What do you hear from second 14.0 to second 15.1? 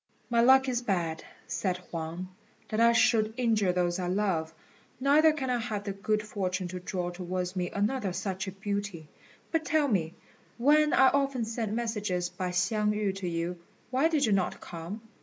did you not come?"